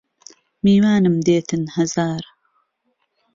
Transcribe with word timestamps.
میوانم 0.63 1.15
دێتن 1.25 1.63
هەزار 1.75 2.23